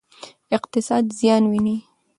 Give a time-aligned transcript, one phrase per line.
[0.57, 1.77] اقتصاد زیان ویني.